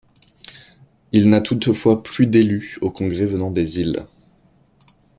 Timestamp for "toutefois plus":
1.41-2.25